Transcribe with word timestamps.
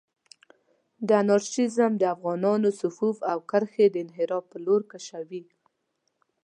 دا 1.07 1.15
انارشېزم 1.23 1.91
د 1.97 2.03
افغانانانو 2.15 2.69
صفوف 2.81 3.17
او 3.31 3.37
کرښې 3.49 3.85
انحراف 4.03 4.43
پر 4.51 4.59
لور 4.65 4.81
کشوي. 4.91 5.43